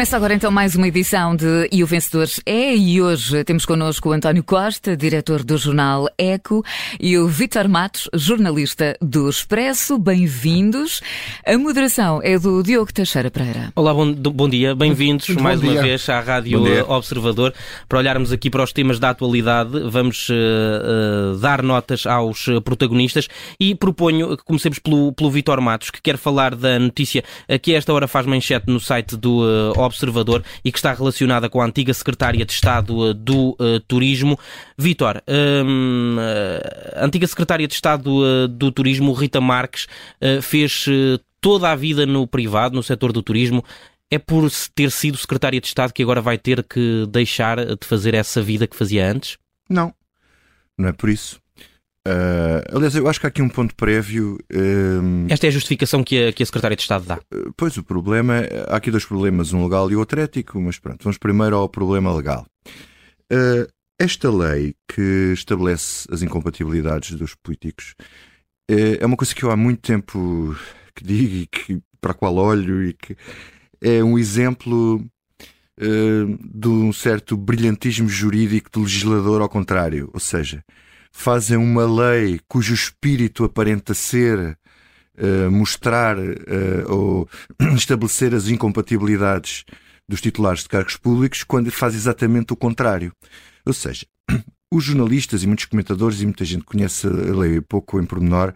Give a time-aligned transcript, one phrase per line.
[0.00, 4.08] Começa agora então mais uma edição de E o Vencedor é, e hoje temos connosco
[4.08, 6.64] o António Costa, diretor do jornal Eco,
[6.98, 9.98] e o Vitor Matos, jornalista do Expresso.
[9.98, 11.02] Bem-vindos.
[11.46, 13.70] A moderação é do Diogo Teixeira Pereira.
[13.76, 17.52] Olá, bom, bom dia, bem-vindos mais uma vez à Rádio Observador
[17.86, 19.80] para olharmos aqui para os temas da atualidade.
[19.90, 23.28] Vamos uh, uh, dar notas aos protagonistas
[23.60, 27.22] e proponho que comecemos pelo, pelo Vitor Matos, que quer falar da notícia
[27.60, 31.48] que a esta hora faz manchete no site do uh, Observador e que está relacionada
[31.48, 34.38] com a antiga secretária de Estado uh, do uh, Turismo.
[34.76, 36.16] Vítor, um,
[36.94, 39.86] a antiga secretária de Estado do Turismo, Rita Marques,
[40.42, 40.86] fez
[41.40, 43.64] toda a vida no privado, no setor do turismo.
[44.10, 48.14] É por ter sido secretária de Estado que agora vai ter que deixar de fazer
[48.14, 49.36] essa vida que fazia antes?
[49.68, 49.94] Não,
[50.78, 51.40] não é por isso.
[52.06, 54.38] Uh, aliás, eu acho que há aqui um ponto prévio.
[54.50, 57.16] Uh, Esta é a justificação que a, que a Secretária de Estado dá.
[57.32, 58.42] Uh, pois, o problema.
[58.68, 62.14] Há aqui dois problemas, um legal e outro ético, mas pronto, vamos primeiro ao problema
[62.14, 62.46] legal.
[63.98, 67.94] esta lei que estabelece as incompatibilidades dos políticos
[68.66, 70.56] é uma coisa que eu há muito tempo
[70.94, 73.16] que digo e que, para a qual olho e que
[73.80, 75.04] é um exemplo
[75.76, 80.08] de um certo brilhantismo jurídico do legislador ao contrário.
[80.14, 80.64] Ou seja,
[81.10, 84.58] fazem uma lei cujo espírito aparenta ser
[85.18, 87.28] uh, mostrar uh, ou
[87.76, 89.64] estabelecer as incompatibilidades
[90.08, 93.12] dos titulares de cargos públicos, quando faz exatamente o contrário.
[93.64, 94.04] Ou seja,
[94.72, 98.52] os jornalistas e muitos comentadores, e muita gente conhece a lei pouco em pormenor,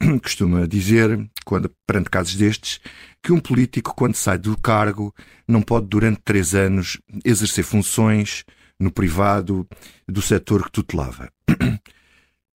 [0.22, 2.80] costuma dizer, quando, perante casos destes,
[3.22, 5.14] que um político, quando sai do cargo,
[5.48, 8.44] não pode, durante três anos, exercer funções
[8.80, 9.68] no privado
[10.08, 11.30] do setor que tutelava.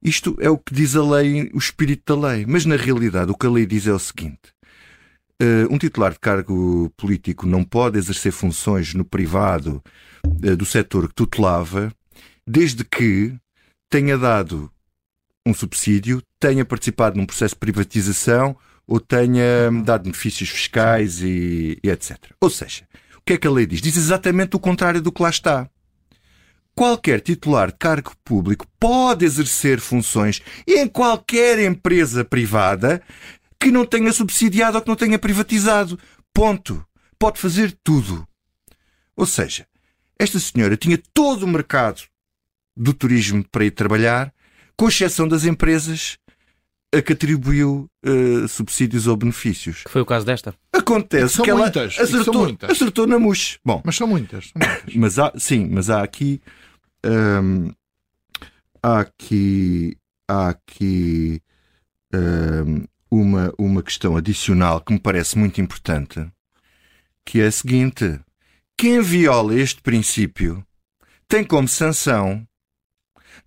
[0.03, 2.45] Isto é o que diz a lei, o espírito da lei.
[2.45, 4.53] Mas, na realidade, o que a lei diz é o seguinte:
[5.41, 9.81] uh, um titular de cargo político não pode exercer funções no privado
[10.25, 11.93] uh, do setor que tutelava,
[12.45, 13.35] desde que
[13.89, 14.71] tenha dado
[15.47, 18.57] um subsídio, tenha participado num processo de privatização
[18.87, 22.17] ou tenha dado benefícios fiscais e, e etc.
[22.39, 23.81] Ou seja, o que é que a lei diz?
[23.81, 25.69] Diz exatamente o contrário do que lá está
[26.75, 33.01] qualquer titular de cargo público pode exercer funções em qualquer empresa privada
[33.59, 35.97] que não tenha subsidiado ou que não tenha privatizado.
[36.33, 36.85] Ponto.
[37.17, 38.27] Pode fazer tudo.
[39.15, 39.65] Ou seja,
[40.19, 42.03] esta senhora tinha todo o mercado
[42.75, 44.33] do turismo para ir trabalhar,
[44.75, 46.17] com exceção das empresas
[46.93, 49.83] a que atribuiu uh, subsídios ou benefícios.
[49.83, 50.53] Que foi o caso desta?
[50.71, 53.57] Acontece que ela muitas, acertou, acertou na mousse.
[53.63, 54.51] Bom, mas são muitas.
[54.51, 54.95] São muitas.
[54.95, 56.41] mas há, sim, mas há aqui
[57.05, 57.71] um,
[58.81, 61.41] há aqui, há aqui
[62.13, 66.27] um, uma, uma questão adicional que me parece muito importante,
[67.23, 68.19] que é a seguinte:
[68.77, 70.65] quem viola este princípio
[71.27, 72.45] tem como sanção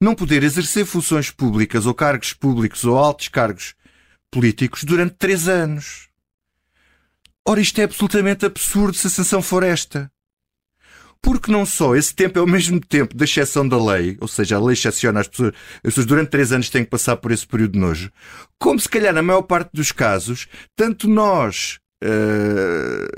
[0.00, 3.74] não poder exercer funções públicas ou cargos públicos ou altos cargos
[4.30, 6.08] políticos durante três anos.
[7.44, 10.10] Ora, isto é absolutamente absurdo se a sanção for esta
[11.20, 14.56] porque não só esse tempo é ao mesmo tempo da exceção da lei, ou seja,
[14.56, 17.46] a lei excepciona as pessoas, as pessoas durante três anos têm que passar por esse
[17.46, 18.12] período de nojo,
[18.58, 20.46] como se calhar na maior parte dos casos,
[20.76, 23.08] tanto nós uh,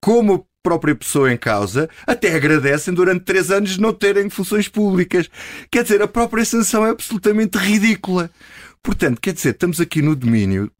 [0.00, 5.28] como a própria pessoa em causa até agradecem durante três anos não terem funções públicas.
[5.70, 8.30] Quer dizer, a própria sanção é absolutamente ridícula.
[8.82, 10.70] Portanto, quer dizer, estamos aqui no domínio,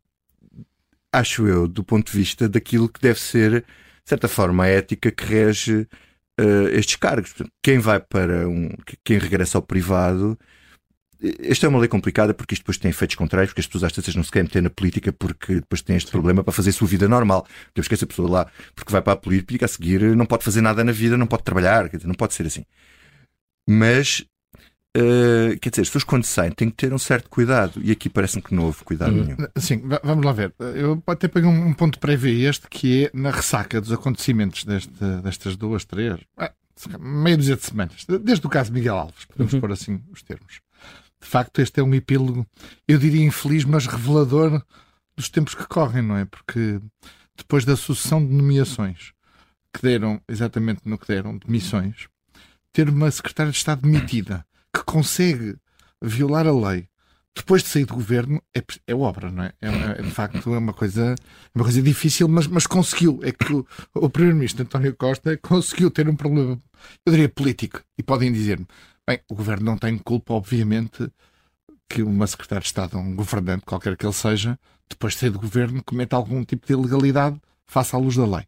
[1.13, 5.11] acho eu, do ponto de vista daquilo que deve ser, de certa forma, a ética
[5.11, 5.87] que rege
[6.43, 7.35] uh, estes cargos.
[7.63, 8.71] Quem vai para um.
[9.05, 10.39] Quem regressa ao privado.
[11.41, 13.93] Esta é uma lei complicada porque isto depois tem efeitos contrários, porque as pessoas às
[13.93, 16.13] vezes não se querem meter na política porque depois têm este Sim.
[16.13, 17.47] problema para fazer a sua vida normal.
[17.73, 20.61] Temos que essa pessoa lá, porque vai para a política a seguir, não pode fazer
[20.61, 22.65] nada na vida, não pode trabalhar, não pode ser assim.
[23.69, 24.25] Mas
[24.95, 28.11] Uh, quer dizer, as pessoas quando saem têm que ter um certo cuidado e aqui
[28.11, 29.37] parece-me que não houve cuidado nenhum.
[29.57, 30.55] Sim, vamos lá ver.
[30.59, 34.93] Eu até peguei um ponto prévio a este que é na ressaca dos acontecimentos deste,
[35.23, 36.53] destas duas, três, ah,
[37.01, 39.61] meia dúzia de semanas, desde o caso de Miguel Alves, podemos uhum.
[39.61, 40.61] pôr assim os termos.
[41.21, 42.47] De facto, este é um epílogo,
[42.87, 44.63] eu diria infeliz, mas revelador
[45.17, 46.27] dos tempos que correm, não é?
[46.27, 46.81] Porque
[47.37, 49.13] depois da sucessão de nomeações
[49.73, 52.09] que deram exatamente no que deram, de missões,
[52.73, 54.45] ter uma secretária de Estado demitida
[54.75, 55.57] que consegue
[56.01, 56.89] violar a lei
[57.35, 59.53] depois de sair do governo é, é obra, não é?
[59.61, 60.03] É, é?
[60.03, 61.15] De facto é uma coisa,
[61.55, 63.21] uma coisa difícil, mas, mas conseguiu.
[63.23, 66.61] É que o, o Primeiro-Ministro António Costa conseguiu ter um problema,
[67.07, 67.83] eu diria, político.
[67.97, 68.67] E podem dizer-me,
[69.09, 71.11] bem, o governo não tem culpa, obviamente,
[71.89, 74.59] que uma secretária de Estado, um governante, qualquer que ele seja,
[74.89, 78.45] depois de sair do governo, cometa algum tipo de ilegalidade, faça à luz da lei.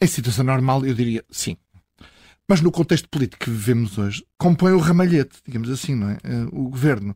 [0.00, 1.56] Em situação normal, eu diria sim.
[2.48, 6.14] Mas no contexto político que vivemos hoje, compõe o ramalhete, digamos assim, não é?
[6.24, 7.14] Uh, o governo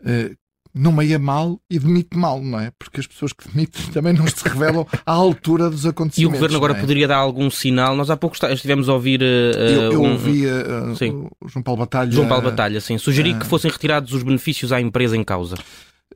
[0.00, 0.36] uh,
[0.74, 2.72] nomeia mal e demite mal, não é?
[2.78, 6.18] Porque as pessoas que demitem também não se revelam à altura dos acontecimentos.
[6.18, 6.80] E o governo agora é?
[6.80, 7.94] poderia dar algum sinal?
[7.94, 9.20] Nós há pouco estivemos a ouvir.
[9.20, 10.12] Uh, eu, eu um...
[10.12, 12.10] ouvi uh, o João Paulo Batalha.
[12.10, 12.98] João Paulo Batalha, sim.
[12.98, 15.54] Sugeri que fossem retirados os benefícios à empresa em causa.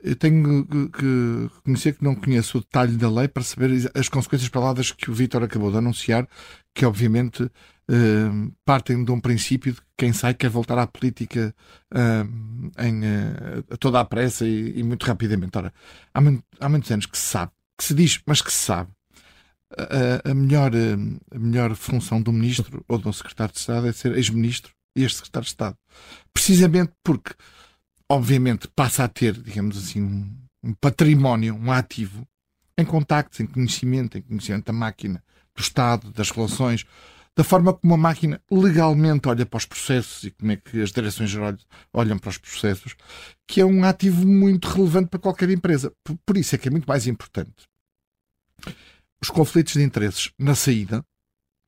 [0.03, 4.49] Eu tenho que reconhecer que não conheço o detalhe da lei para saber as consequências
[4.49, 6.29] paradas que o Vítor acabou de anunciar,
[6.75, 11.55] que obviamente uh, partem de um princípio de que quem sai quer voltar à política
[11.95, 15.57] uh, em uh, toda a pressa e, e, muito rapidamente.
[15.57, 15.73] Ora,
[16.13, 16.21] há,
[16.61, 18.91] há, muitos anos que se sabe, que se diz, mas que se sabe,
[20.25, 20.71] a melhor,
[21.33, 25.45] a melhor função do ministro ou do secretário de Estado é ser ex-ministro e ex-secretário
[25.45, 25.77] de Estado.
[26.33, 27.35] Precisamente porque
[28.11, 32.27] obviamente passa a ter, digamos assim, um, um património, um ativo,
[32.79, 35.23] em contactos, em conhecimento, em conhecimento da máquina,
[35.55, 36.85] do Estado, das relações,
[37.35, 40.91] da forma como a máquina legalmente olha para os processos e como é que as
[40.91, 42.97] direções gerais olham para os processos,
[43.47, 45.93] que é um ativo muito relevante para qualquer empresa.
[46.25, 47.69] Por isso é que é muito mais importante
[49.21, 51.05] os conflitos de interesses na saída,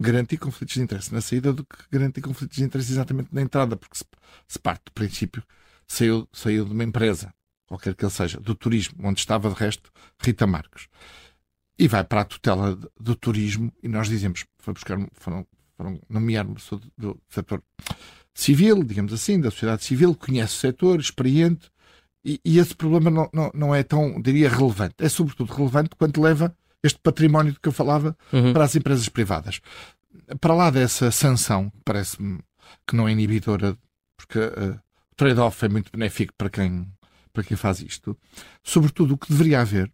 [0.00, 3.76] garantir conflitos de interesse na saída do que garantir conflitos de interesse exatamente na entrada,
[3.76, 4.04] porque se,
[4.46, 5.42] se parte do princípio
[5.88, 7.32] saiu, saiu de uma empresa,
[7.66, 9.90] qualquer que ele seja, do turismo, onde estava de resto
[10.20, 10.86] Rita Marques,
[11.78, 15.46] e vai para a tutela do turismo, e nós dizemos, foi buscar, foram,
[15.76, 17.62] foram nomear uma pessoa do, do setor
[18.34, 21.70] civil, digamos assim, da sociedade civil, conhece o setor, experiente,
[22.24, 24.94] e, e esse problema não, não, não, é tão, diria, relevante.
[24.98, 28.52] É sobretudo relevante quando leva este património de que eu falava uhum.
[28.52, 29.60] para as empresas privadas.
[30.40, 32.40] Para lá dessa sanção, parece-me
[32.86, 33.76] que não é inibidora,
[34.16, 34.78] porque uh,
[35.18, 36.86] trade-off é muito benéfico para quem,
[37.32, 38.16] para quem faz isto.
[38.62, 39.90] Sobretudo, o que deveria haver,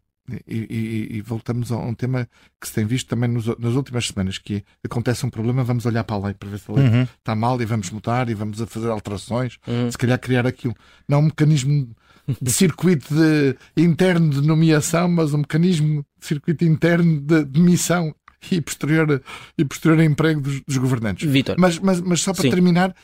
[0.47, 2.29] e, e, e voltamos a um tema
[2.61, 5.85] que se tem visto também nos, nas últimas semanas, que é, acontece um problema, vamos
[5.87, 7.03] olhar para a lei para ver se a lei uhum.
[7.03, 9.91] está mal e vamos mudar e vamos a fazer alterações, uhum.
[9.91, 10.75] se calhar criar aquilo.
[11.09, 11.95] Não um mecanismo
[12.41, 18.15] de circuito de, interno de nomeação, mas um mecanismo de circuito interno de demissão
[18.51, 19.23] e posterior,
[19.57, 21.27] e posterior emprego dos, dos governantes.
[21.59, 22.51] Mas, mas, mas só para Sim.
[22.51, 22.95] terminar,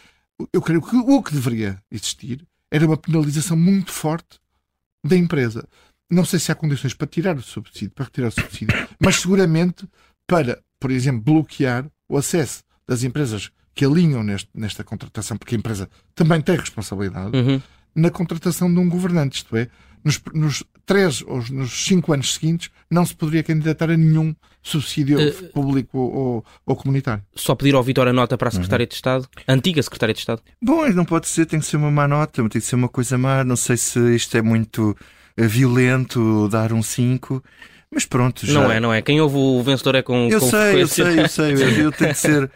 [0.52, 4.38] eu creio que o que deveria existir era uma penalização muito forte
[5.04, 5.66] da empresa.
[6.10, 9.88] Não sei se há condições para tirar o subsídio, para retirar o subsídio, mas seguramente
[10.26, 15.58] para, por exemplo, bloquear o acesso das empresas que alinham neste, nesta contratação, porque a
[15.58, 17.62] empresa também tem responsabilidade, uhum.
[17.94, 19.68] na contratação de um governante, isto é,
[20.04, 25.18] nos, nos três ou nos cinco anos seguintes não se poderia candidatar a nenhum subsídio
[25.18, 27.22] uh, público ou, ou, comunitário.
[27.34, 28.88] Só pedir ao Vitor a nota para a Secretária uhum.
[28.88, 30.42] de Estado, antiga Secretária de Estado?
[30.62, 33.16] Bom, não pode ser, tem que ser uma má nota, tem que ser uma coisa
[33.16, 33.42] má.
[33.44, 34.96] Não sei se isto é muito
[35.36, 37.42] eh, violento dar um 5.
[37.92, 38.60] Mas pronto, já...
[38.60, 39.02] Não é, não é.
[39.02, 40.82] Quem ouve o vencedor é com, eu com sei.
[40.82, 41.52] Eu sei, eu sei.
[41.84, 42.50] Eu tenho que ser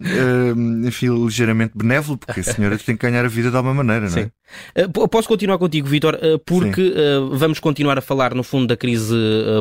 [0.00, 4.08] uh, enfim, ligeiramente benévolo, porque a senhora tem que ganhar a vida de alguma maneira,
[4.08, 4.22] não é?
[4.22, 4.30] Sim.
[4.76, 8.76] Uh, posso continuar contigo, Vitor, uh, porque uh, vamos continuar a falar, no fundo, da
[8.76, 9.14] crise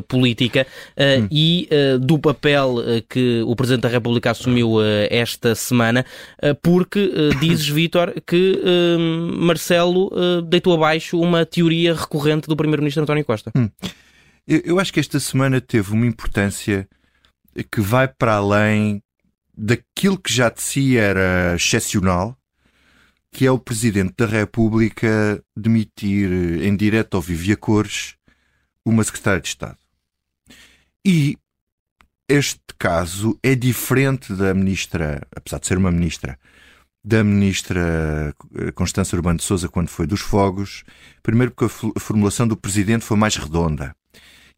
[0.07, 0.65] política
[0.97, 1.27] hum.
[1.31, 1.69] e
[2.01, 2.75] do papel
[3.07, 4.77] que o Presidente da República assumiu
[5.09, 6.05] esta semana,
[6.61, 8.59] porque dizes, Vitor, que
[9.39, 10.11] Marcelo
[10.43, 13.51] deitou abaixo uma teoria recorrente do Primeiro-Ministro António Costa.
[13.55, 13.69] Hum.
[14.49, 16.89] Eu, eu acho que esta semana teve uma importância
[17.71, 19.03] que vai para além
[19.55, 22.35] daquilo que já de si era excepcional,
[23.31, 26.31] que é o Presidente da República demitir
[26.63, 28.15] em direto ao vivo a cores
[28.83, 29.77] uma Secretária de Estado.
[31.05, 31.37] E
[32.27, 36.39] este caso é diferente da Ministra, apesar de ser uma Ministra,
[37.03, 38.33] da Ministra
[38.73, 40.83] Constança Urbano de Souza quando foi dos fogos.
[41.21, 43.95] Primeiro porque a formulação do Presidente foi mais redonda.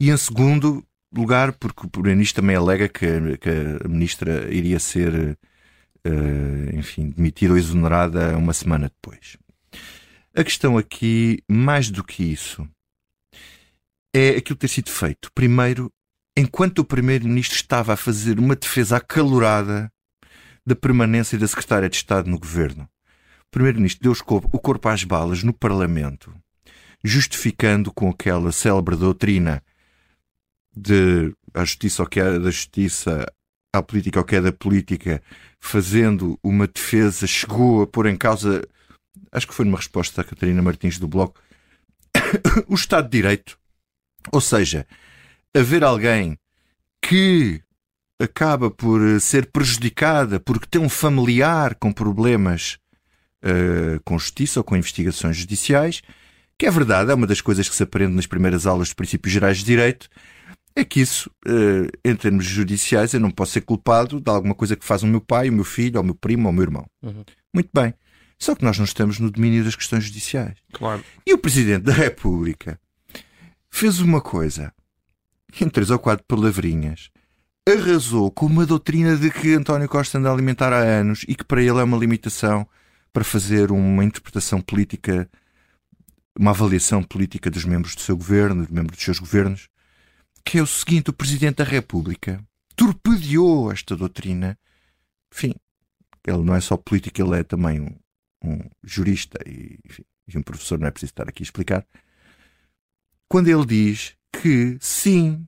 [0.02, 3.50] E em segundo, lugar, porque o Primeiro-Ministro também alega que, que,
[3.86, 9.38] a Ministra iria ser, uh, enfim, demitida ou exonerada uma semana depois.
[10.36, 12.68] A questão aqui, mais do que isso,
[14.12, 15.32] é aquilo ter sido feito.
[15.36, 15.94] Primeiro,
[16.36, 19.94] enquanto o Primeiro-Ministro estava a fazer uma defesa acalorada
[20.66, 22.90] da permanência da Secretária de Estado no governo,
[23.42, 24.14] o Primeiro-Ministro deu
[24.52, 26.34] o corpo às balas no Parlamento,
[27.04, 29.62] justificando com aquela célebre doutrina
[30.76, 33.26] de a justiça ao que é da justiça,
[33.74, 35.22] à política ao que é da política,
[35.60, 38.62] fazendo uma defesa, chegou a pôr em causa,
[39.32, 41.42] acho que foi numa resposta da Catarina Martins do Bloco,
[42.68, 43.58] o Estado de Direito.
[44.32, 44.86] Ou seja,
[45.54, 46.38] haver alguém
[47.02, 47.62] que
[48.22, 52.78] acaba por ser prejudicada porque tem um familiar com problemas
[53.44, 56.02] uh, com justiça ou com investigações judiciais,
[56.58, 59.34] que é verdade, é uma das coisas que se aprende nas primeiras aulas de princípios
[59.34, 60.08] gerais de direito,
[60.76, 61.30] é que isso,
[62.04, 65.22] em termos judiciais, eu não posso ser culpado de alguma coisa que faz o meu
[65.22, 66.86] pai, o meu filho, ou o meu primo, ou o meu irmão.
[67.02, 67.24] Uhum.
[67.54, 67.94] Muito bem.
[68.40, 70.58] Só que nós não estamos no domínio das questões judiciais.
[70.74, 71.04] Claro.
[71.28, 72.80] E o Presidente da República
[73.70, 74.74] fez uma coisa,
[75.60, 77.10] em três ou quatro palavrinhas,
[77.68, 81.44] arrasou com uma doutrina de que António Costa anda a alimentar há anos e que
[81.44, 82.68] para ele é uma limitação
[83.14, 85.30] para fazer uma interpretação política,
[86.40, 89.68] uma avaliação política dos membros do seu governo, dos membros dos seus governos,
[90.44, 92.44] que é o seguinte: o Presidente da República
[92.76, 94.58] torpedeou esta doutrina.
[95.34, 95.54] Enfim,
[96.26, 97.96] ele não é só político, ele é também um,
[98.44, 101.86] um jurista e, enfim, e um professor, não é preciso estar aqui a explicar.
[103.28, 105.46] Quando ele diz que sim,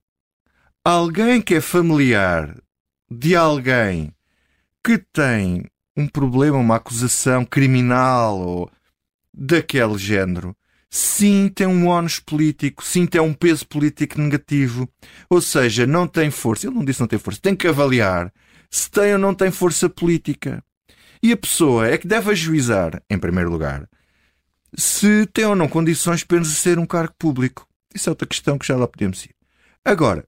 [0.83, 2.57] alguém que é familiar
[3.09, 4.13] de alguém
[4.83, 8.71] que tem um problema, uma acusação criminal ou
[9.33, 10.55] daquele género,
[10.95, 14.87] sim tem um ónus político, sim tem um peso político negativo.
[15.27, 16.67] Ou seja, não tem força.
[16.67, 17.41] Ele não disse não tem força.
[17.41, 18.31] Tem que avaliar
[18.69, 20.63] se tem ou não tem força política.
[21.21, 23.89] E a pessoa é que deve ajuizar, em primeiro lugar,
[24.77, 27.67] se tem ou não condições para exercer um cargo público.
[27.93, 29.33] Isso é outra questão que já lá podemos ir.
[29.83, 30.23] Agora,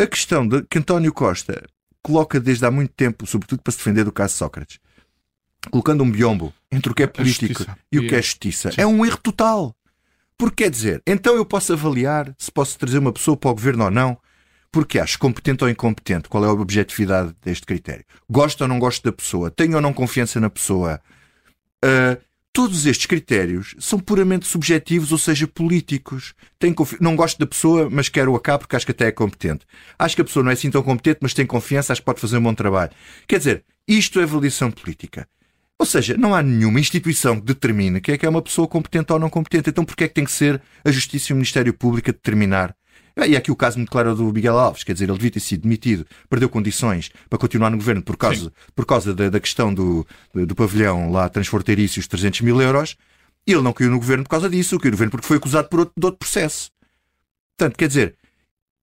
[0.00, 1.64] a questão de que António Costa
[2.02, 4.80] coloca desde há muito tempo, sobretudo para se defender do caso Sócrates,
[5.70, 8.80] colocando um biombo entre o que é político e o que é justiça, Sim.
[8.80, 9.74] é um erro total.
[10.38, 13.84] Porque quer dizer, então eu posso avaliar se posso trazer uma pessoa para o governo
[13.84, 14.16] ou não,
[14.72, 16.28] porque acho competente ou incompetente.
[16.28, 18.04] Qual é a objetividade deste critério?
[18.28, 19.50] Gosto ou não gosto da pessoa?
[19.50, 21.00] Tenho ou não confiança na pessoa?
[21.84, 22.20] Uh,
[22.52, 26.34] Todos estes critérios são puramente subjetivos, ou seja, políticos.
[26.58, 29.64] Tenho Não gosto da pessoa, mas quero-a cá porque acho que até é competente.
[29.96, 32.20] Acho que a pessoa não é assim tão competente, mas tem confiança, acho que pode
[32.20, 32.90] fazer um bom trabalho.
[33.28, 35.28] Quer dizer, isto é avaliação política.
[35.80, 39.14] Ou seja, não há nenhuma instituição que determine que é que é uma pessoa competente
[39.14, 39.70] ou não competente.
[39.70, 42.76] Então, porquê é que tem que ser a Justiça e o Ministério Público a determinar
[43.26, 45.62] e aqui o caso muito claro do Miguel Alves, quer dizer, ele devia ter sido
[45.62, 50.06] demitido, perdeu condições para continuar no governo por causa, por causa da, da questão do,
[50.34, 52.96] do pavilhão lá transfronteiriço e os 300 mil euros.
[53.46, 55.80] Ele não caiu no governo por causa disso, caiu no governo porque foi acusado por
[55.80, 56.70] outro, de outro processo.
[57.56, 58.16] Portanto, quer dizer,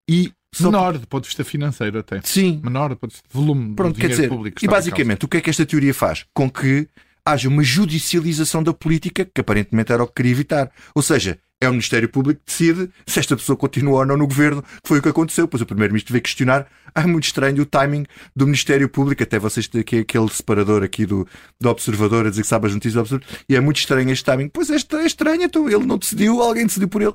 [0.08, 2.20] e Menor do ponto de vista financeiro até.
[2.24, 2.60] Sim.
[2.62, 4.64] Menor do ponto de vista de volume Pronto, de quer dizer, público.
[4.64, 6.24] E basicamente, o que é que esta teoria faz?
[6.32, 6.88] Com que
[7.24, 10.70] haja uma judicialização da política que aparentemente era o que queria evitar.
[10.94, 14.26] Ou seja, é o Ministério Público que decide se esta pessoa continua ou não no
[14.26, 15.46] governo, que foi o que aconteceu.
[15.46, 16.66] Pois o Primeiro-Ministro veio questionar.
[16.94, 21.04] É muito estranho o timing do Ministério Público, até vocês têm aqui aquele separador aqui
[21.04, 21.26] do,
[21.60, 24.24] do Observador a dizer que sabe as notícias do Observador, e é muito estranho este
[24.24, 24.48] timing.
[24.48, 27.14] Pois é, é estranho, então ele não decidiu, alguém decidiu por ele.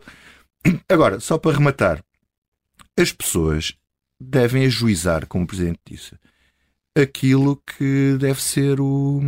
[0.87, 2.03] Agora, só para rematar,
[2.97, 3.73] as pessoas
[4.19, 6.17] devem ajuizar, como o Presidente disse,
[6.95, 9.21] aquilo que deve ser o,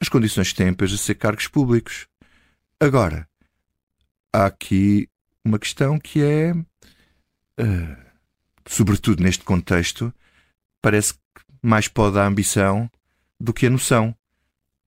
[0.00, 2.06] as condições que têm para exercer cargos públicos.
[2.78, 3.28] Agora,
[4.32, 5.08] há aqui
[5.44, 7.96] uma questão que é, uh,
[8.66, 10.12] sobretudo neste contexto,
[10.82, 11.20] parece que
[11.62, 12.90] mais pode a ambição
[13.40, 14.14] do que a noção.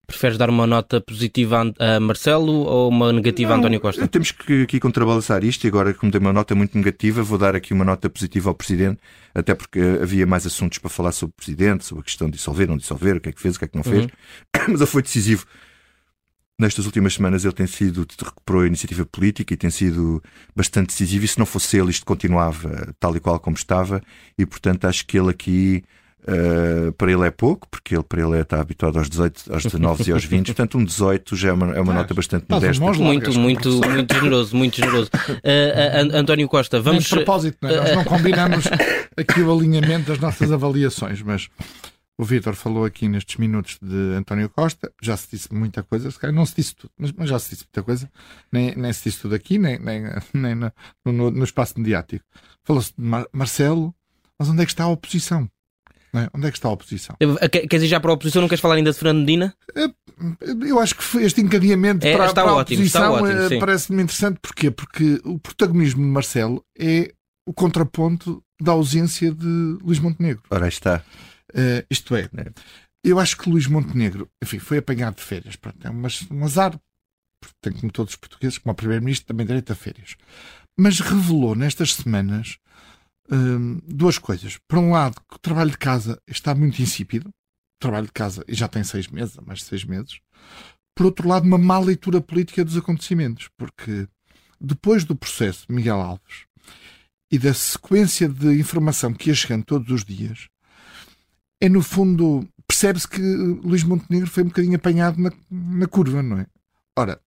[0.07, 4.07] Preferes dar uma nota positiva a Marcelo ou uma negativa Não, a António Costa?
[4.07, 7.55] Temos que aqui contrabalançar isto e agora, como tem uma nota muito negativa, vou dar
[7.57, 8.99] aqui uma nota positiva ao Presidente,
[9.35, 12.67] até porque havia mais assuntos para falar sobre o Presidente, sobre a questão de dissolver,
[12.69, 14.09] não dissolver, o que é que fez, o que é que não fez, uhum.
[14.71, 15.45] mas ele foi decisivo
[16.59, 20.23] nestas últimas semanas ele tem sido, recuperou a iniciativa política e tem sido
[20.55, 21.25] bastante decisivo.
[21.25, 24.01] E se não fosse ele, isto continuava tal e qual como estava.
[24.37, 25.83] E portanto acho que ele aqui.
[26.27, 29.63] Uh, para ele é pouco, porque ele, para ele é, está habituado aos 18, aos
[29.63, 32.83] 19 e aos 20, portanto um 18 já é uma, é uma nota bastante modesta.
[32.83, 35.09] Muito, muito, muito generoso, muito generoso.
[35.29, 37.05] Uh, uh, António Costa, vamos...
[37.05, 37.77] De propósito, não é?
[37.77, 38.65] nós não combinamos
[39.15, 41.47] aqui o alinhamento das nossas avaliações, mas
[42.17, 46.19] o Vítor falou aqui nestes minutos de António Costa, já se disse muita coisa, se
[46.19, 48.11] calhar não se disse tudo, mas, mas já se disse muita coisa,
[48.51, 50.03] nem, nem se disse tudo aqui, nem, nem,
[50.33, 50.71] nem no,
[51.05, 52.25] no, no espaço mediático.
[52.65, 53.95] Falou-se de Mar Marcelo,
[54.37, 55.49] mas onde é que está a oposição?
[56.13, 56.29] É?
[56.33, 57.15] Onde é que está a oposição?
[57.51, 59.53] Quer dizer, já para a oposição não queres falar ainda de Fernando Medina?
[59.75, 59.85] É,
[60.65, 64.39] eu acho que este encadeamento é, para, para a oposição é, parece-me interessante.
[64.41, 64.71] Porquê?
[64.71, 67.13] Porque o protagonismo de Marcelo é
[67.45, 70.43] o contraponto da ausência de Luís Montenegro.
[70.49, 71.03] Ora está.
[71.53, 72.45] Uh, isto é, né?
[73.03, 75.55] eu acho que Luís Montenegro, enfim, foi apanhado de férias.
[75.55, 76.77] Pronto, é um azar.
[77.61, 80.15] Tem como todos os portugueses, como o Primeiro-Ministro, também direito a férias.
[80.77, 82.57] Mas revelou nestas semanas
[83.31, 84.57] hum, duas coisas.
[84.67, 87.29] Por um lado, que o trabalho de casa está muito insípido.
[87.29, 90.19] O trabalho de casa já tem seis meses, mais de seis meses.
[90.95, 94.07] Por outro lado, uma má leitura política dos acontecimentos, porque
[94.59, 96.45] depois do processo de Miguel Alves
[97.31, 100.47] e da sequência de informação que ia chegando todos os dias,
[101.61, 106.39] é no fundo, percebe-se que Luís Montenegro foi um bocadinho apanhado na, na curva, não
[106.39, 106.47] é?
[106.97, 107.21] Ora,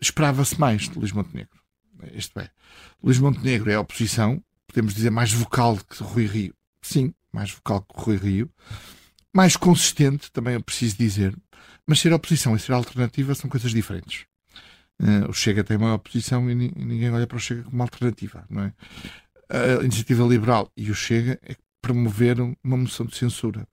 [0.00, 1.58] esperava-se mais de Luís Montenegro.
[2.12, 2.50] Isto é,
[3.02, 6.54] Luís Montenegro é a oposição, podemos dizer mais vocal que Rui Rio.
[6.80, 8.50] Sim, mais vocal que Rui Rio.
[9.34, 11.36] Mais consistente, também é preciso dizer.
[11.86, 14.26] Mas ser oposição e ser alternativa são coisas diferentes.
[15.00, 18.62] Uh, o Chega tem uma oposição e, ninguém olha para o Chega como alternativa, não
[18.62, 18.74] é?
[19.48, 23.66] A Iniciativa Liberal e o Chega é promoveram uma moção de censura.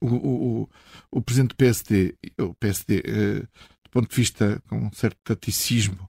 [0.00, 0.68] O, o, o,
[1.10, 3.40] o presidente do PSD, o PSD, uh, eh,
[3.84, 6.08] do ponto de vista com um certo taticismo,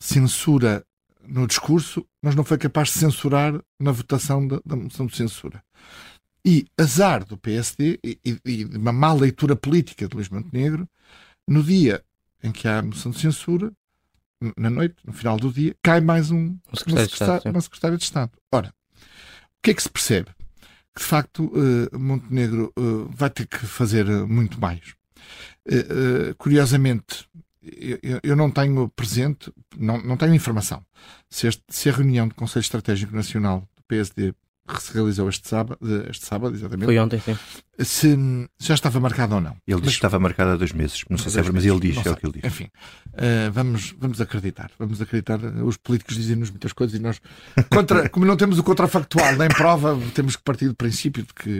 [0.00, 0.84] censura
[1.26, 5.62] no discurso, mas não foi capaz de censurar na votação da, da moção de censura.
[6.44, 10.88] E azar do PSD e, e, uma má leitura política de Luís Montenegro,
[11.48, 12.04] no dia
[12.42, 13.72] em que há a moção de censura,
[14.56, 17.96] na noite, no final do dia, cai mais um, um secretário, de Estado, uma secretária
[17.96, 18.32] de Estado.
[18.52, 20.30] Ora, o que é que se percebe?
[20.94, 24.94] Que de facto uh, Montenegro uh, vai ter que fazer uh, muito mais.
[26.36, 27.26] curiosamente,
[28.02, 30.84] eu, eu, não tenho presente, não, não tenho informação.
[31.30, 34.34] Se, este, se a reunião do Conselho Estratégico Nacional do PSD
[34.66, 35.78] que se realizou este sábado,
[36.08, 36.86] este sábado exatamente.
[36.86, 37.36] Foi ontem, sim.
[37.78, 38.16] Se,
[38.58, 39.56] já estava marcado ou não.
[39.66, 41.04] Ele disse que estava marcado há dois meses.
[41.10, 42.44] Não sei se é, mas ele diz, é o que ele diz.
[42.44, 44.70] Enfim, uh, vamos, vamos acreditar.
[44.78, 45.38] Vamos acreditar.
[45.62, 47.20] Os políticos dizem-nos muitas coisas e nós,
[47.70, 51.52] contra, como não temos o contrafactual nem prova, temos que partir do princípio de que,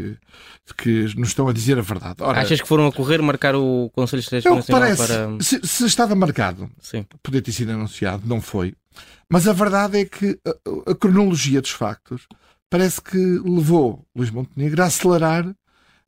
[0.67, 2.17] de que nos estão a dizer a verdade.
[2.21, 5.43] Ora, Achas que foram a correr marcar o Conselho Estratégico Nacional parece, para...
[5.43, 7.05] Se, se estava marcado, sim.
[7.23, 8.75] podia ter sido anunciado, não foi.
[9.29, 12.27] Mas a verdade é que a, a cronologia dos factos
[12.75, 15.55] parece que levou Luís Montenegro a acelerar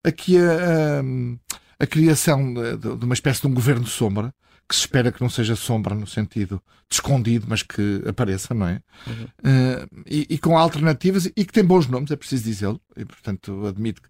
[0.02, 4.34] aqui a, a, a criação de, de, uma espécie de um governo sombra,
[4.68, 8.66] que se espera que não seja sombra no sentido de escondido, mas que apareça, não
[8.66, 8.80] é?
[9.06, 9.24] Uhum.
[9.24, 12.80] Uh, e, e, com alternativas e que tem bons nomes, é preciso dizê-lo.
[12.96, 14.08] E, portanto, admito que,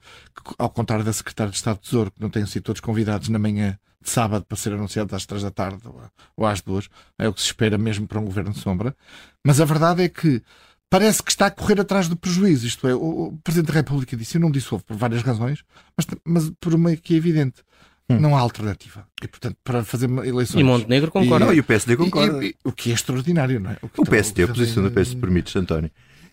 [0.56, 3.38] ao contrário da Secretária de Estado de Tesouro, que não tenham sido todos convidados na
[3.38, 6.00] manhã de sábado para ser anunciado às três da tarde ou,
[6.34, 6.88] ou às duas,
[7.18, 8.96] é o que se espera mesmo para um governo sombra.
[9.44, 10.42] Mas a verdade é que
[10.90, 12.66] parece que está a correr atrás do prejuízo.
[12.66, 15.62] Isto é, o, Presidente da República disse, eu não dissolvo por várias razões,
[15.96, 17.62] mas, mas por uma que é evidente.
[18.08, 18.20] Hum.
[18.20, 19.04] Não há alternativa.
[19.20, 20.60] E, portanto, para fazer eleições.
[20.60, 21.44] E Montenegro concorda.
[21.44, 22.44] E, não, e o PSD concorda.
[22.44, 23.78] E, e, o que é extraordinário, não é?
[23.82, 25.90] O, o PSD, a posição do PSD, permite, António.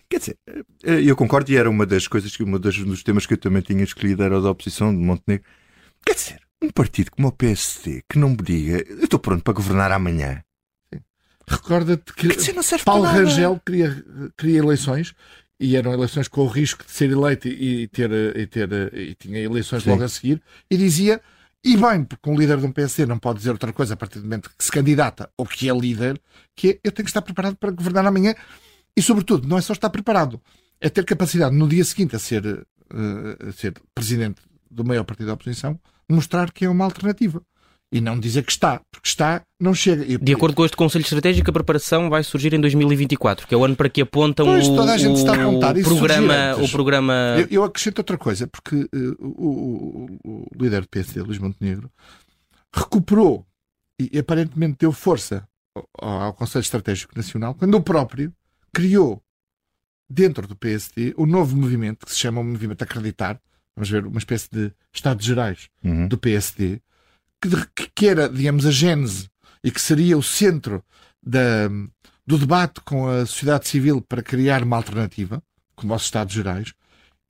[0.08, 0.38] Quer dizer,
[0.84, 3.60] eh, eu concordo e era uma das coisas, que um dos temas que eu também
[3.60, 5.44] tinha escolhido era o da oposição de Montenegro.
[6.06, 9.52] Quer dizer, um partido como o PSD que não me diga eu estou pronto para
[9.52, 10.42] governar amanhã
[11.46, 12.28] Recorda-te que
[12.84, 14.04] Paulo Rangel queria,
[14.36, 15.14] queria eleições
[15.58, 19.38] e eram eleições com o risco de ser eleito e ter, e ter e tinha
[19.38, 19.90] eleições Sim.
[19.90, 21.20] logo a seguir e dizia
[21.64, 24.18] e bem, porque um líder de um PSD não pode dizer outra coisa a partir
[24.18, 26.20] do momento que se candidata ou que é líder,
[26.54, 28.34] que é eu tenho que estar preparado para governar amanhã
[28.94, 30.40] e sobretudo não é só estar preparado,
[30.78, 35.28] é ter capacidade no dia seguinte a ser, uh, a ser presidente do maior partido
[35.28, 37.42] da oposição, mostrar que é uma alternativa.
[37.94, 40.18] E não dizer que está, porque está, não chega.
[40.18, 43.64] De acordo com este Conselho Estratégico, a preparação vai surgir em 2024, que é o
[43.64, 45.76] ano para que apontam pois, o, toda a gente o, está a contar.
[45.76, 47.36] Isso programa, o programa.
[47.38, 51.88] Eu, eu, acrescento outra coisa, porque uh, o, o, o, líder do PSD, Luís Montenegro,
[52.74, 53.46] recuperou
[54.00, 55.46] e, e aparentemente deu força
[55.96, 58.34] ao, ao Conselho Estratégico Nacional quando o próprio
[58.72, 59.22] criou
[60.10, 63.40] dentro do PSD o novo movimento que se chama o Movimento Acreditar.
[63.76, 66.08] Vamos ver, uma espécie de Estados Gerais uhum.
[66.08, 66.80] do PSD
[67.48, 69.28] que, que era, digamos, a gênese
[69.62, 70.82] e que seria o centro
[71.22, 71.68] da,
[72.26, 75.42] do debate com a sociedade civil para criar uma alternativa,
[75.74, 76.72] como os Estados Gerais,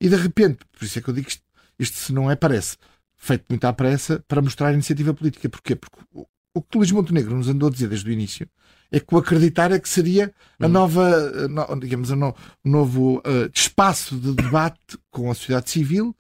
[0.01, 1.43] e de repente, por isso é que eu digo isto,
[1.79, 2.77] isto se não é, parece,
[3.17, 5.49] feito muito à pressa para mostrar a iniciativa política.
[5.49, 5.77] Porquê?
[5.77, 8.49] Porque o, o que Luís Montenegro nos andou a dizer desde o início
[8.93, 10.69] é que o acreditar é que seria a hum.
[10.69, 11.33] nova,
[11.81, 16.15] digamos, o novo uh, espaço de debate com a sociedade civil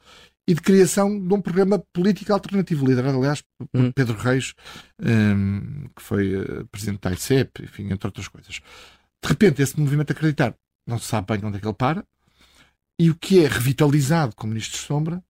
[0.46, 3.92] e de criação de um programa político alternativo, liderado, aliás, por hum.
[3.92, 4.54] Pedro Reis,
[5.00, 8.60] um, que foi uh, presidente da ICEP, enfim, entre outras coisas.
[9.22, 10.54] De repente, esse movimento acreditar
[10.86, 12.04] não se sabe bem onde é que ele para,
[12.98, 15.22] e o que é revitalizado como ministro de Sombra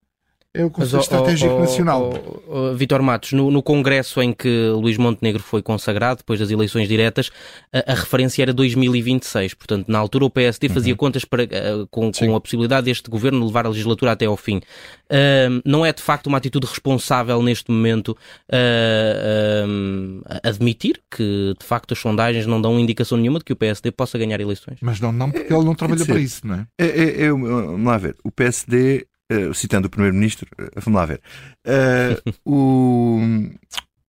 [0.55, 2.13] é o Conselho Mas, Estratégico oh, oh, Nacional.
[2.47, 6.87] Oh, Vitor Matos, no, no, congresso em que Luís Montenegro foi consagrado, depois das eleições
[6.87, 7.33] diretas,
[7.73, 9.55] a, a referência era 2026.
[9.55, 10.97] Portanto, na altura o PSD fazia uhum.
[10.97, 14.59] contas para, uh, com, com, a possibilidade deste governo levar a legislatura até ao fim.
[14.59, 18.17] Uh, não é de facto uma atitude responsável neste momento
[18.49, 23.91] uh, admitir que de facto as sondagens não dão indicação nenhuma de que o PSD
[23.91, 24.79] possa ganhar eleições?
[24.81, 26.67] Mas não, não porque ele não trabalha para isso, não é?
[26.79, 28.15] É, é, é vamos lá ver.
[28.23, 31.21] O PSD uh, citando o Primeiro-Ministro, uh, vamos lá ver.
[31.67, 33.21] Uh, o,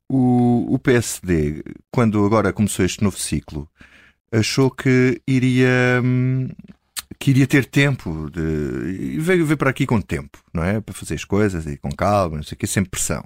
[0.10, 3.70] o, o PSD, quando agora começou este novo ciclo,
[4.32, 6.02] achou que iria.
[6.04, 6.50] Um,
[7.20, 9.20] que ter tempo de.
[9.20, 10.82] Veio, veio para aqui com tempo, não é?
[10.82, 13.24] Para fazer as coisas e com calma, não sei o que, sem pressão.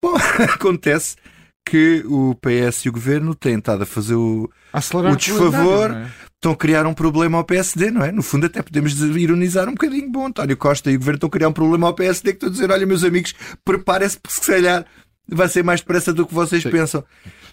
[0.00, 0.14] Bom,
[0.52, 1.16] acontece
[1.64, 6.10] que o PS e o governo têm estado a fazer o, o desfavor, é?
[6.34, 8.12] estão a criar um problema ao PSD, não é?
[8.12, 10.10] No fundo, até podemos ironizar um bocadinho.
[10.10, 12.48] Bom, António Costa e o governo estão a criar um problema ao PSD que estão
[12.48, 14.84] a dizer: olha, meus amigos, preparem-se, porque se calhar
[15.26, 16.70] vai ser mais depressa do que vocês Sim.
[16.70, 17.04] pensam.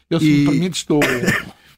[0.10, 0.40] Eu, se e...
[0.40, 1.00] me permite, estou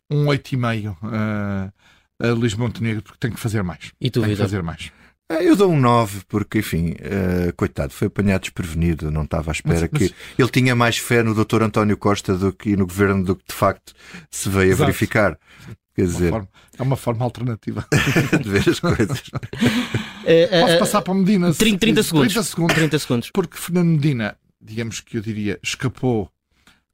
[0.09, 1.73] um 8,5 uh,
[2.19, 3.91] a Luís Montenegro, porque tem que fazer mais.
[4.01, 4.91] E tu, tem que fazer mais.
[5.29, 9.53] É, eu dou um 9, porque, enfim, uh, coitado, foi apanhado desprevenido, não estava à
[9.53, 10.12] espera mas, mas...
[10.12, 11.63] que ele tinha mais fé no Dr.
[11.63, 13.93] António Costa do que no governo do que de facto
[14.29, 14.83] se veio Exato.
[14.83, 15.39] a verificar.
[15.95, 17.88] Quer dizer, forma, é uma forma alternativa
[18.41, 19.23] de ver as coisas.
[20.25, 21.53] É, é, Posso passar para Medina?
[21.53, 22.33] 30, 30, segundos.
[22.33, 22.75] 30 segundos.
[22.75, 23.31] 30 segundos.
[23.31, 26.31] Porque Fernando Medina, digamos que eu diria, escapou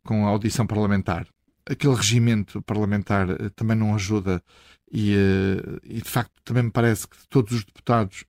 [0.03, 1.27] com a audição parlamentar.
[1.65, 4.43] Aquele regimento parlamentar eh, também não ajuda
[4.91, 8.23] e, eh, e, de facto também me parece que de todos os deputados,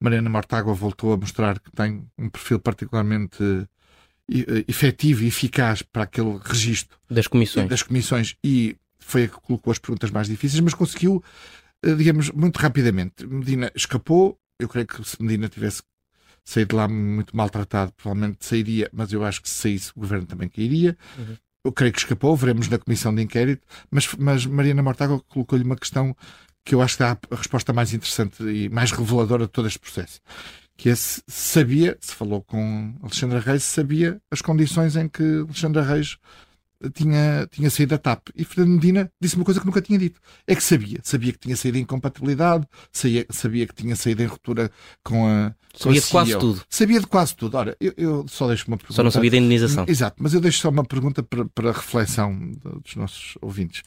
[0.00, 3.42] Mariana Mortágua voltou a mostrar que tem um perfil particularmente
[4.30, 7.68] eh, efetivo e eficaz para aquele registro das comissões.
[7.68, 11.22] das comissões e foi a que colocou as perguntas mais difíceis, mas conseguiu,
[11.82, 13.26] eh, digamos, muito rapidamente.
[13.26, 15.82] Medina escapou, eu creio que se Medina tivesse
[16.44, 20.26] saído de lá muito maltratado, provavelmente sairia, mas eu acho que se saísse o governo
[20.26, 20.96] também cairia.
[21.18, 25.64] Uhum eu creio que escapou, veremos na comissão de inquérito, mas, mas Mariana Mortágua colocou-lhe
[25.64, 26.16] uma questão
[26.64, 29.78] que eu acho que dá a resposta mais interessante e mais reveladora de todo este
[29.78, 30.20] processo.
[30.76, 35.82] Que é se sabia, se falou com Alexandra Reis, sabia as condições em que Alexandra
[35.82, 36.18] Reis
[36.92, 38.28] tinha, tinha saído da TAP.
[38.34, 40.20] E Fernando Medina disse uma coisa que nunca tinha dito.
[40.46, 41.00] É que sabia.
[41.02, 44.70] Sabia que tinha saído em incompatibilidade, sabia, sabia que tinha saído em ruptura
[45.02, 45.54] com a.
[45.74, 46.62] Sabia de quase tudo.
[46.68, 47.56] Sabia de quase tudo.
[47.56, 48.94] Ora, eu, eu, só deixo uma pergunta.
[48.94, 49.84] Só não sabia da indenização.
[49.88, 53.82] Exato, mas eu deixo só uma pergunta para, para reflexão dos nossos ouvintes.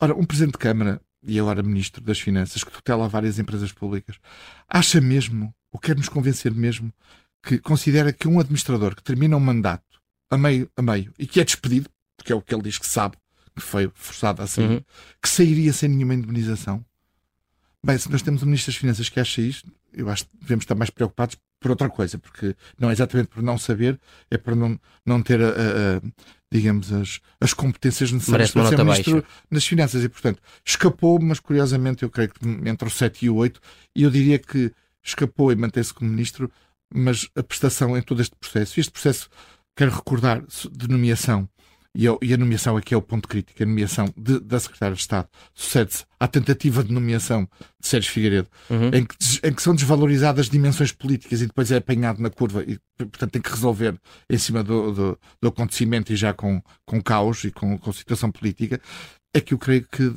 [0.00, 4.16] Ora, um Presidente de Câmara e agora Ministro das Finanças, que tutela várias empresas públicas,
[4.68, 6.92] acha mesmo, ou quer nos convencer mesmo,
[7.44, 11.40] que considera que um administrador que termina um mandato a meio, a meio e que
[11.40, 11.88] é despedido
[12.22, 13.16] porque é o que ele diz que sabe,
[13.54, 14.84] que foi forçado a sair, uhum.
[15.20, 16.84] que sairia sem nenhuma indemnização.
[17.84, 20.62] Bem, se nós temos um Ministro das Finanças que acha isto, eu acho que devemos
[20.62, 24.54] estar mais preocupados por outra coisa, porque não é exatamente por não saber, é por
[24.54, 26.00] não, não ter, a, a, a
[26.50, 29.28] digamos, as, as competências necessárias para ser Ministro baixa.
[29.50, 30.04] das Finanças.
[30.04, 33.60] E, portanto, escapou, mas curiosamente eu creio que entre o 7 e o 8,
[33.96, 36.48] e eu diria que escapou e mantém-se como Ministro,
[36.94, 39.28] mas a prestação em todo este processo, este processo,
[39.74, 41.48] quero recordar, de nomeação
[41.94, 44.94] e a, e a nomeação aqui é o ponto crítico, a nomeação de, da Secretária
[44.94, 47.46] de Estado sucede-se à tentativa de nomeação
[47.80, 48.90] de Sérgio Figueiredo, uhum.
[48.92, 52.78] em, que, em, que, são desvalorizadas dimensões políticas e depois é apanhado na curva e,
[52.96, 53.94] portanto, tem que resolver
[54.30, 58.30] em cima do, do, do acontecimento e já com, com caos e com, com situação
[58.30, 58.80] política,
[59.34, 60.12] é que eu creio que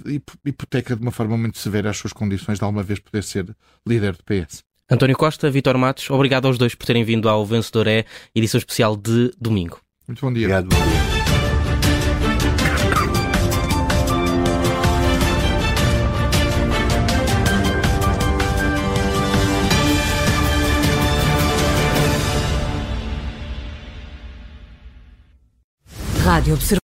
[0.45, 3.55] hipoteca de uma forma muito severa as suas condições de alguma vez poder ser
[3.87, 4.63] líder do PS.
[4.89, 8.95] António Costa, Vitor Matos, obrigado aos dois por terem vindo ao Vencedor É, edição especial
[8.95, 9.79] de domingo.
[10.07, 10.45] Muito bom dia.
[10.47, 11.14] Obrigado, bom dia.
[26.25, 26.65] Rádio Observador.